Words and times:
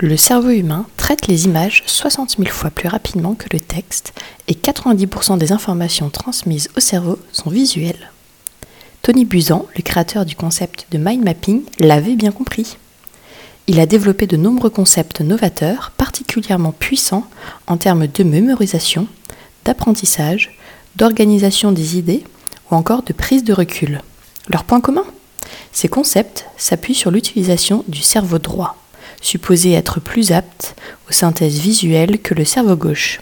Le 0.00 0.16
cerveau 0.16 0.50
humain 0.50 0.86
traite 0.96 1.26
les 1.26 1.46
images 1.46 1.82
60 1.86 2.36
000 2.38 2.50
fois 2.50 2.70
plus 2.70 2.86
rapidement 2.86 3.34
que 3.34 3.48
le 3.52 3.58
texte 3.58 4.12
et 4.46 4.54
90% 4.54 5.38
des 5.38 5.50
informations 5.50 6.08
transmises 6.08 6.68
au 6.76 6.80
cerveau 6.80 7.18
sont 7.32 7.50
visuelles. 7.50 8.12
Tony 9.02 9.24
Buzan, 9.24 9.66
le 9.74 9.82
créateur 9.82 10.24
du 10.24 10.36
concept 10.36 10.86
de 10.92 10.98
mind 10.98 11.24
mapping, 11.24 11.62
l'avait 11.80 12.14
bien 12.14 12.30
compris. 12.30 12.76
Il 13.66 13.80
a 13.80 13.86
développé 13.86 14.28
de 14.28 14.36
nombreux 14.36 14.70
concepts 14.70 15.20
novateurs, 15.20 15.90
particulièrement 15.96 16.70
puissants 16.70 17.26
en 17.66 17.76
termes 17.76 18.06
de 18.06 18.22
mémorisation, 18.22 19.08
d'apprentissage, 19.64 20.56
d'organisation 20.94 21.72
des 21.72 21.98
idées 21.98 22.22
ou 22.70 22.76
encore 22.76 23.02
de 23.02 23.12
prise 23.12 23.42
de 23.42 23.52
recul. 23.52 24.00
Leur 24.48 24.62
point 24.62 24.80
commun? 24.80 25.06
Ces 25.72 25.88
concepts 25.88 26.46
s'appuient 26.56 26.94
sur 26.94 27.10
l'utilisation 27.10 27.82
du 27.88 28.02
cerveau 28.02 28.38
droit 28.38 28.76
supposé 29.20 29.72
être 29.72 30.00
plus 30.00 30.32
apte 30.32 30.74
aux 31.08 31.12
synthèses 31.12 31.58
visuelles 31.58 32.20
que 32.20 32.34
le 32.34 32.44
cerveau 32.44 32.76
gauche. 32.76 33.20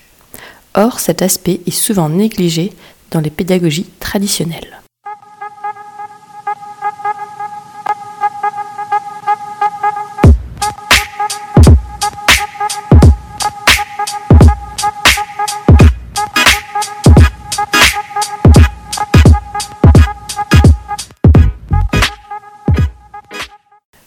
Or, 0.75 1.01
cet 1.01 1.23
aspect 1.23 1.61
est 1.67 1.71
souvent 1.71 2.09
négligé 2.09 2.73
dans 3.11 3.21
les 3.21 3.31
pédagogies 3.31 3.91
traditionnelles. 4.01 4.81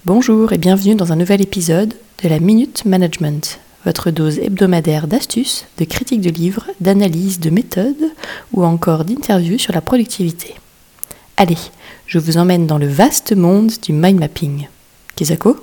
Bonjour 0.10 0.54
et 0.54 0.58
bienvenue 0.58 0.96
dans 0.96 1.14
un 1.14 1.16
nouvel 1.16 1.40
épisode 1.40 1.94
de 2.24 2.30
la 2.30 2.40
Minute 2.40 2.84
Management, 2.86 3.60
votre 3.86 4.10
dose 4.10 4.40
hebdomadaire 4.40 5.06
d'astuces, 5.08 5.68
de 5.78 5.86
critiques 5.86 6.22
de 6.22 6.32
livres, 6.32 6.66
d'analyses, 6.80 7.40
de 7.40 7.52
méthodes 7.52 8.12
ou 8.52 8.66
encore 8.66 9.06
d'interviews 9.06 9.60
sur 9.60 9.72
la 9.72 9.82
productivité. 9.82 10.56
Allez, 11.38 11.60
je 12.08 12.18
vous 12.18 12.38
emmène 12.38 12.66
dans 12.66 12.80
le 12.80 12.88
vaste 12.88 13.36
monde 13.36 13.72
du 13.84 13.94
mind 13.94 14.20
mapping. 14.20 14.68
Kizako 15.16 15.58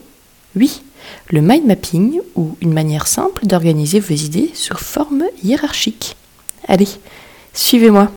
Oui, 0.55 0.81
le 1.31 1.41
mind 1.41 1.67
mapping 1.67 2.21
ou 2.37 2.57
une 2.61 2.73
manière 2.73 3.09
simple 3.09 3.47
d'organiser 3.47 3.99
vos 3.99 4.15
idées 4.15 4.53
sous 4.55 4.77
forme 4.77 5.25
hiérarchique. 5.43 6.15
Allez, 6.69 6.87
suivez-moi. 7.53 8.13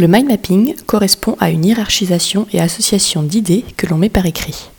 Le 0.00 0.06
mind 0.06 0.28
mapping 0.28 0.76
correspond 0.86 1.36
à 1.40 1.50
une 1.50 1.64
hiérarchisation 1.64 2.46
et 2.52 2.60
association 2.60 3.24
d'idées 3.24 3.64
que 3.76 3.88
l'on 3.88 3.98
met 3.98 4.08
par 4.08 4.26
écrit. 4.26 4.70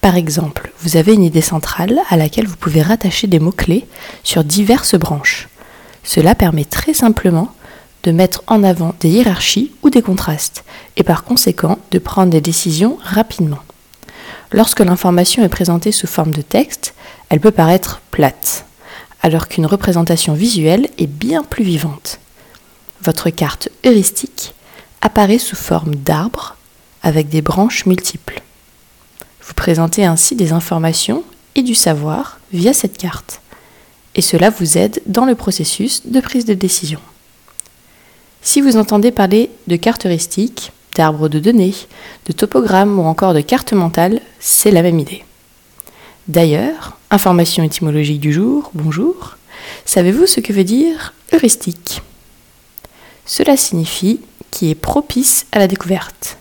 Par 0.00 0.14
exemple, 0.14 0.70
vous 0.82 0.96
avez 0.96 1.14
une 1.14 1.24
idée 1.24 1.40
centrale 1.40 1.98
à 2.08 2.16
laquelle 2.16 2.46
vous 2.46 2.56
pouvez 2.56 2.80
rattacher 2.80 3.26
des 3.26 3.40
mots-clés 3.40 3.88
sur 4.22 4.44
diverses 4.44 4.94
branches. 4.94 5.48
Cela 6.04 6.36
permet 6.36 6.64
très 6.64 6.94
simplement 6.94 7.52
de 8.04 8.12
mettre 8.12 8.44
en 8.46 8.62
avant 8.62 8.94
des 9.00 9.08
hiérarchies 9.08 9.72
ou 9.82 9.90
des 9.90 10.00
contrastes, 10.00 10.62
et 10.96 11.02
par 11.02 11.24
conséquent 11.24 11.80
de 11.90 11.98
prendre 11.98 12.30
des 12.30 12.40
décisions 12.40 12.98
rapidement. 13.02 13.58
Lorsque 14.52 14.78
l'information 14.78 15.42
est 15.42 15.48
présentée 15.48 15.90
sous 15.90 16.06
forme 16.06 16.30
de 16.30 16.42
texte, 16.42 16.94
elle 17.30 17.40
peut 17.40 17.50
paraître 17.50 18.00
plate, 18.12 18.64
alors 19.22 19.48
qu'une 19.48 19.66
représentation 19.66 20.34
visuelle 20.34 20.88
est 20.98 21.08
bien 21.08 21.42
plus 21.42 21.64
vivante. 21.64 22.20
Votre 23.02 23.30
carte 23.30 23.70
heuristique 23.84 24.54
apparaît 25.00 25.38
sous 25.38 25.56
forme 25.56 25.94
d'arbre 25.94 26.56
avec 27.02 27.28
des 27.28 27.42
branches 27.42 27.86
multiples. 27.86 28.42
Vous 29.42 29.54
présentez 29.54 30.04
ainsi 30.04 30.36
des 30.36 30.52
informations 30.52 31.24
et 31.54 31.62
du 31.62 31.74
savoir 31.74 32.38
via 32.52 32.72
cette 32.72 32.98
carte, 32.98 33.40
et 34.14 34.22
cela 34.22 34.50
vous 34.50 34.78
aide 34.78 35.00
dans 35.06 35.24
le 35.24 35.34
processus 35.34 36.06
de 36.06 36.20
prise 36.20 36.44
de 36.44 36.54
décision. 36.54 37.00
Si 38.42 38.60
vous 38.60 38.76
entendez 38.76 39.10
parler 39.10 39.50
de 39.66 39.76
carte 39.76 40.06
heuristique, 40.06 40.72
d'arbre 40.94 41.28
de 41.28 41.38
données, 41.38 41.74
de 42.26 42.32
topogramme 42.32 42.98
ou 42.98 43.04
encore 43.04 43.34
de 43.34 43.40
carte 43.40 43.72
mentale, 43.72 44.20
c'est 44.40 44.70
la 44.70 44.82
même 44.82 44.98
idée. 44.98 45.24
D'ailleurs, 46.26 46.98
information 47.10 47.62
étymologique 47.62 48.20
du 48.20 48.32
jour, 48.32 48.70
bonjour, 48.74 49.36
savez-vous 49.84 50.26
ce 50.26 50.40
que 50.40 50.52
veut 50.52 50.64
dire 50.64 51.14
heuristique? 51.32 52.02
Cela 53.24 53.56
signifie 53.56 54.20
qui 54.50 54.70
est 54.70 54.74
propice 54.74 55.46
à 55.52 55.58
la 55.58 55.68
découverte. 55.68 56.38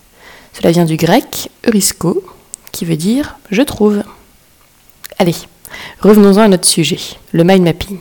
Cela 0.53 0.71
vient 0.71 0.85
du 0.85 0.97
grec 0.97 1.49
eurisco, 1.67 2.23
qui 2.71 2.85
veut 2.85 2.97
dire 2.97 3.37
je 3.51 3.61
trouve. 3.61 4.03
Allez, 5.19 5.35
revenons-en 6.01 6.41
à 6.41 6.47
notre 6.47 6.67
sujet, 6.67 6.99
le 7.31 7.43
mind 7.43 7.63
mapping. 7.63 7.99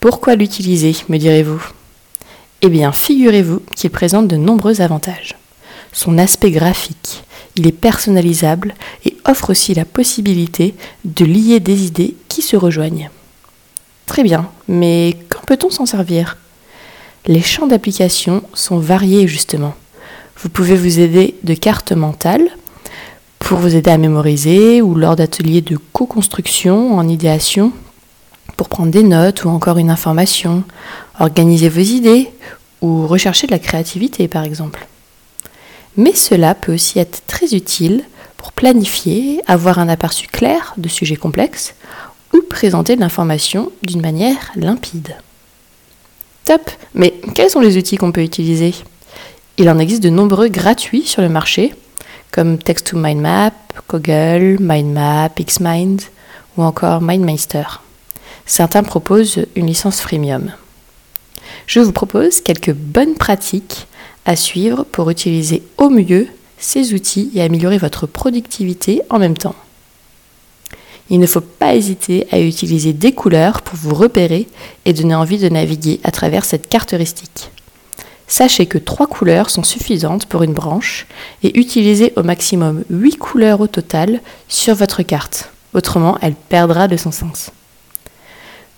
Pourquoi 0.00 0.34
l'utiliser, 0.34 0.94
me 1.08 1.18
direz-vous? 1.18 1.62
Eh 2.62 2.68
bien, 2.68 2.92
figurez-vous 2.92 3.60
qu'il 3.74 3.90
présente 3.90 4.28
de 4.28 4.36
nombreux 4.36 4.80
avantages. 4.80 5.36
Son 5.92 6.18
aspect 6.18 6.50
graphique, 6.50 7.24
il 7.56 7.66
est 7.66 7.72
personnalisable 7.72 8.74
et 9.04 9.16
offre 9.24 9.50
aussi 9.50 9.74
la 9.74 9.84
possibilité 9.84 10.74
de 11.04 11.24
lier 11.24 11.60
des 11.60 11.86
idées 11.86 12.16
qui 12.28 12.42
se 12.42 12.56
rejoignent. 12.56 13.10
Très 14.06 14.22
bien, 14.22 14.50
mais 14.68 15.16
quand 15.28 15.44
peut-on 15.46 15.70
s'en 15.70 15.86
servir? 15.86 16.36
Les 17.26 17.42
champs 17.42 17.66
d'application 17.66 18.42
sont 18.54 18.78
variés 18.78 19.26
justement. 19.26 19.74
Vous 20.38 20.48
pouvez 20.48 20.76
vous 20.76 21.00
aider 21.00 21.34
de 21.42 21.54
cartes 21.54 21.92
mentales 21.92 22.48
pour 23.38 23.58
vous 23.58 23.74
aider 23.74 23.90
à 23.90 23.98
mémoriser 23.98 24.80
ou 24.82 24.94
lors 24.94 25.16
d'ateliers 25.16 25.60
de 25.60 25.78
co-construction 25.92 26.96
en 26.96 27.08
idéation 27.08 27.72
pour 28.56 28.68
prendre 28.68 28.90
des 28.90 29.02
notes 29.02 29.44
ou 29.44 29.48
encore 29.48 29.78
une 29.78 29.90
information, 29.90 30.64
organiser 31.18 31.68
vos 31.68 31.80
idées 31.80 32.30
ou 32.80 33.06
rechercher 33.06 33.46
de 33.46 33.52
la 33.52 33.58
créativité 33.58 34.28
par 34.28 34.44
exemple. 34.44 34.86
Mais 35.96 36.14
cela 36.14 36.54
peut 36.54 36.74
aussi 36.74 36.98
être 36.98 37.22
très 37.26 37.54
utile 37.54 38.04
pour 38.36 38.52
planifier, 38.52 39.40
avoir 39.46 39.78
un 39.78 39.88
aperçu 39.88 40.28
clair 40.28 40.74
de 40.76 40.88
sujets 40.88 41.16
complexes 41.16 41.74
ou 42.34 42.42
présenter 42.48 42.94
de 42.94 43.00
l'information 43.00 43.72
d'une 43.82 44.02
manière 44.02 44.52
limpide. 44.54 45.16
Mais 46.94 47.14
quels 47.34 47.50
sont 47.50 47.60
les 47.60 47.76
outils 47.76 47.96
qu'on 47.96 48.12
peut 48.12 48.22
utiliser? 48.22 48.74
Il 49.58 49.68
en 49.70 49.78
existe 49.78 50.02
de 50.02 50.10
nombreux 50.10 50.48
gratuits 50.48 51.06
sur 51.06 51.22
le 51.22 51.28
marché, 51.28 51.74
comme 52.30 52.58
text 52.58 52.94
2 52.94 53.00
mindmap 53.00 53.54
Google, 53.88 54.56
MindMap, 54.60 55.38
Xmind 55.40 56.02
ou 56.56 56.62
encore 56.62 57.00
MindMeister. 57.00 57.64
Certains 58.46 58.82
proposent 58.82 59.46
une 59.54 59.66
licence 59.66 60.00
freemium. 60.00 60.52
Je 61.66 61.80
vous 61.80 61.92
propose 61.92 62.40
quelques 62.40 62.72
bonnes 62.72 63.14
pratiques 63.14 63.86
à 64.24 64.36
suivre 64.36 64.84
pour 64.84 65.10
utiliser 65.10 65.62
au 65.78 65.90
mieux 65.90 66.28
ces 66.58 66.94
outils 66.94 67.30
et 67.34 67.42
améliorer 67.42 67.78
votre 67.78 68.06
productivité 68.06 69.02
en 69.10 69.18
même 69.18 69.36
temps. 69.36 69.54
Il 71.08 71.20
ne 71.20 71.26
faut 71.26 71.40
pas 71.40 71.74
hésiter 71.74 72.26
à 72.32 72.40
utiliser 72.40 72.92
des 72.92 73.12
couleurs 73.12 73.62
pour 73.62 73.76
vous 73.76 73.94
repérer 73.94 74.46
et 74.84 74.92
donner 74.92 75.14
envie 75.14 75.38
de 75.38 75.48
naviguer 75.48 76.00
à 76.02 76.10
travers 76.10 76.44
cette 76.44 76.68
carte 76.68 76.94
heuristique. 76.94 77.50
Sachez 78.28 78.66
que 78.66 78.78
trois 78.78 79.06
couleurs 79.06 79.50
sont 79.50 79.62
suffisantes 79.62 80.26
pour 80.26 80.42
une 80.42 80.52
branche 80.52 81.06
et 81.44 81.58
utilisez 81.58 82.12
au 82.16 82.24
maximum 82.24 82.82
8 82.90 83.18
couleurs 83.18 83.60
au 83.60 83.68
total 83.68 84.20
sur 84.48 84.74
votre 84.74 85.02
carte. 85.02 85.50
Autrement, 85.74 86.18
elle 86.22 86.34
perdra 86.34 86.88
de 86.88 86.96
son 86.96 87.12
sens. 87.12 87.50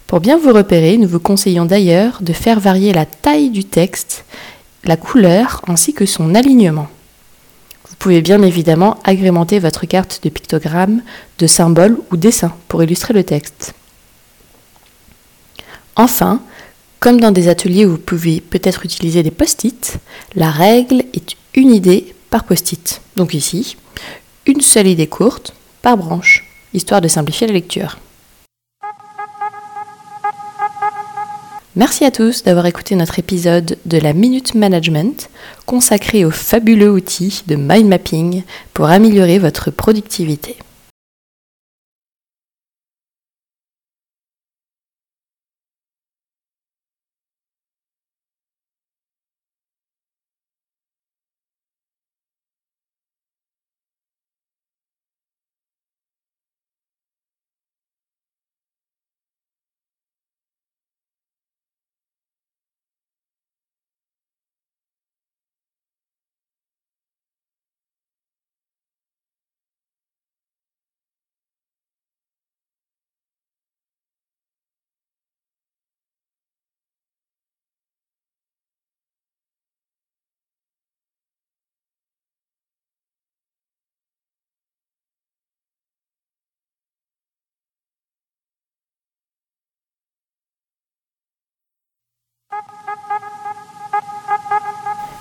Pour 0.06 0.20
bien 0.20 0.38
vous 0.38 0.52
repérer, 0.52 0.98
nous 0.98 1.08
vous 1.08 1.20
conseillons 1.20 1.64
d'ailleurs 1.64 2.18
de 2.20 2.32
faire 2.32 2.60
varier 2.60 2.92
la 2.92 3.06
taille 3.06 3.50
du 3.50 3.64
texte, 3.64 4.24
la 4.84 4.96
couleur 4.96 5.62
ainsi 5.66 5.94
que 5.94 6.06
son 6.06 6.34
alignement. 6.34 6.88
Vous 7.98 8.04
pouvez 8.04 8.22
bien 8.22 8.42
évidemment 8.42 8.96
agrémenter 9.02 9.58
votre 9.58 9.84
carte 9.84 10.20
de 10.22 10.28
pictogrammes, 10.28 11.02
de 11.40 11.48
symboles 11.48 11.98
ou 12.12 12.16
dessins 12.16 12.54
pour 12.68 12.80
illustrer 12.80 13.12
le 13.12 13.24
texte. 13.24 13.74
Enfin, 15.96 16.40
comme 17.00 17.20
dans 17.20 17.32
des 17.32 17.48
ateliers 17.48 17.86
où 17.86 17.90
vous 17.90 17.98
pouvez 17.98 18.40
peut-être 18.40 18.84
utiliser 18.84 19.24
des 19.24 19.32
post-it, 19.32 19.98
la 20.36 20.48
règle 20.48 21.06
est 21.12 21.34
une 21.54 21.74
idée 21.74 22.14
par 22.30 22.44
post-it. 22.44 23.00
Donc 23.16 23.34
ici, 23.34 23.76
une 24.46 24.60
seule 24.60 24.86
idée 24.86 25.08
courte 25.08 25.52
par 25.82 25.96
branche, 25.96 26.46
histoire 26.74 27.00
de 27.00 27.08
simplifier 27.08 27.48
la 27.48 27.54
lecture. 27.54 27.98
Merci 31.78 32.04
à 32.04 32.10
tous 32.10 32.42
d'avoir 32.42 32.66
écouté 32.66 32.96
notre 32.96 33.20
épisode 33.20 33.78
de 33.86 33.98
la 33.98 34.12
Minute 34.12 34.56
Management 34.56 35.30
consacré 35.64 36.24
au 36.24 36.32
fabuleux 36.32 36.90
outil 36.90 37.44
de 37.46 37.54
mind 37.54 37.86
mapping 37.86 38.42
pour 38.74 38.86
améliorer 38.86 39.38
votre 39.38 39.70
productivité. 39.70 40.56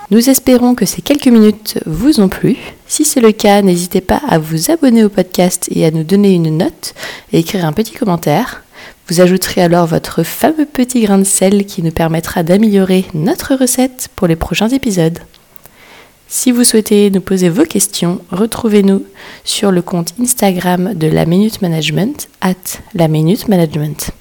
Nous 0.10 0.30
espérons 0.30 0.74
que 0.74 0.86
ces 0.86 1.02
quelques 1.02 1.28
minutes 1.28 1.80
vous 1.86 2.22
ont 2.22 2.30
plu. 2.30 2.56
Si 2.88 3.04
c'est 3.04 3.20
le 3.20 3.34
cas, 3.34 3.62
n'hésitez 3.62 4.00
pas 4.00 4.22
à 4.30 4.40
vous 4.40 4.72
abonner 4.72 5.04
au 5.04 5.10
podcast 5.10 5.68
et 5.70 5.86
à 5.86 5.92
nous 5.92 6.04
donner 6.04 6.34
une 6.34 6.58
note 6.58 6.94
et 7.34 7.40
écrire 7.40 7.66
un 7.66 7.74
petit 7.74 7.92
commentaire. 7.92 8.64
Vous 9.10 9.20
ajouterez 9.20 9.62
alors 9.62 9.86
votre 9.86 10.24
fameux 10.24 10.66
petit 10.66 11.02
grain 11.02 11.18
de 11.18 11.26
sel 11.26 11.66
qui 11.66 11.84
nous 11.84 11.92
permettra 11.92 12.44
d'améliorer 12.44 13.04
notre 13.14 13.56
recette 13.56 14.08
pour 14.16 14.28
les 14.28 14.38
prochains 14.38 14.70
épisodes. 14.70 15.20
Si 16.30 16.52
vous 16.52 16.64
souhaitez 16.64 17.12
nous 17.12 17.22
poser 17.22 17.50
vos 17.50 17.66
questions, 17.66 18.22
retrouvez-nous 18.32 19.04
sur 19.44 19.72
le 19.72 19.82
compte 19.82 20.14
Instagram 20.22 20.94
de 20.94 21.08
la 21.08 21.26
Minute 21.26 21.62
Management, 21.62 22.30
at 22.40 22.54
la 22.94 23.10
Minute 23.10 23.50
Management. 23.50 24.12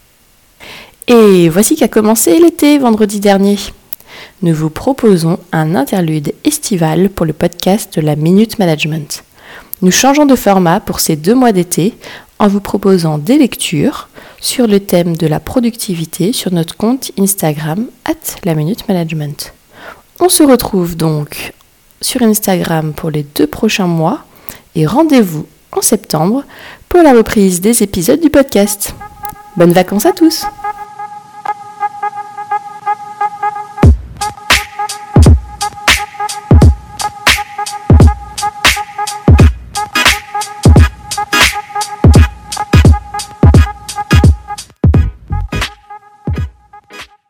Et 1.06 1.48
voici 1.48 1.76
qu'a 1.76 1.88
commencé 1.88 2.40
l'été 2.40 2.78
vendredi 2.78 3.20
dernier. 3.20 3.56
Nous 4.42 4.54
vous 4.54 4.70
proposons 4.70 5.38
un 5.52 5.74
interlude 5.74 6.34
estival 6.44 7.10
pour 7.10 7.26
le 7.26 7.32
podcast 7.32 7.96
de 7.96 8.00
la 8.00 8.16
Minute 8.16 8.58
Management. 8.58 9.24
Nous 9.82 9.90
changeons 9.90 10.26
de 10.26 10.36
format 10.36 10.80
pour 10.80 11.00
ces 11.00 11.16
deux 11.16 11.34
mois 11.34 11.52
d'été 11.52 11.94
en 12.38 12.48
vous 12.48 12.60
proposant 12.60 13.18
des 13.18 13.38
lectures 13.38 14.08
sur 14.40 14.66
le 14.66 14.80
thème 14.80 15.16
de 15.16 15.26
la 15.26 15.40
productivité 15.40 16.32
sur 16.32 16.52
notre 16.52 16.76
compte 16.76 17.12
Instagram, 17.18 17.86
at 18.04 18.14
la 18.44 18.54
Minute 18.54 18.88
Management. 18.88 19.52
On 20.20 20.28
se 20.28 20.42
retrouve 20.42 20.96
donc 20.96 21.52
sur 22.00 22.22
Instagram 22.22 22.92
pour 22.94 23.10
les 23.10 23.22
deux 23.22 23.46
prochains 23.46 23.86
mois 23.86 24.24
et 24.74 24.86
rendez-vous 24.86 25.46
en 25.72 25.82
septembre 25.82 26.44
pour 26.88 27.02
la 27.02 27.12
reprise 27.12 27.60
des 27.60 27.82
épisodes 27.82 28.20
du 28.20 28.30
podcast. 28.30 28.94
Bonnes 29.56 29.72
vacances 29.72 30.06
à 30.06 30.12
tous 30.12 30.44